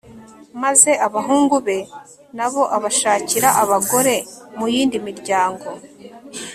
maze 0.63 0.91
abahungu 1.07 1.55
be 1.67 1.77
na 2.37 2.47
bo 2.51 2.63
abashakira 2.77 3.49
abagore 3.63 4.15
mu 4.57 4.65
yindi 4.73 4.97
miryango 5.07 5.67